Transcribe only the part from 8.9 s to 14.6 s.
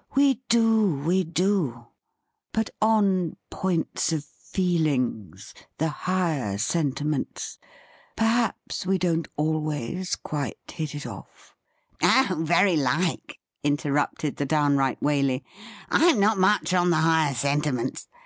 don't always quite hit it off'' 'Oh, very like,' interrupted the